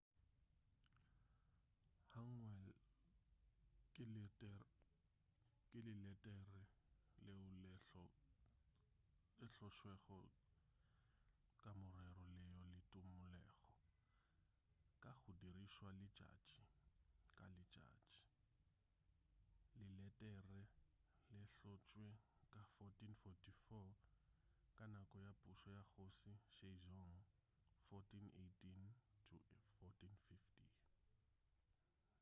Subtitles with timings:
[2.13, 2.73] hangeul
[3.93, 4.03] ke
[5.81, 6.61] leletere
[7.25, 7.45] leo
[9.39, 10.19] le hlotšwego
[11.63, 13.65] ka morero leo le tumulego
[15.03, 16.63] ka go dirišwa letšatši
[17.37, 18.23] ka letšatši.
[19.79, 20.61] leletere
[21.31, 22.05] le hlotšwe
[22.53, 23.93] ka 1444
[24.77, 27.17] ka nako ya pušo ya kgoši sejong
[27.89, 30.69] 1418-1450